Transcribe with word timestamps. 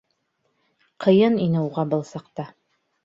Ҡыйын 1.05 1.37
ине 1.45 1.63
уға 1.67 1.85
был 1.93 2.03
саҡта. 2.15 2.51